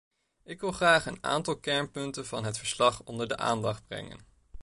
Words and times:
Ik 0.43 0.59
wil 0.59 0.71
graag 0.71 1.05
een 1.05 1.23
aantal 1.23 1.57
kernpunten 1.59 2.25
van 2.25 2.43
het 2.45 2.57
verslag 2.57 3.01
onder 3.03 3.27
de 3.27 3.37
aandacht 3.37 3.87
brengen. 3.87 4.19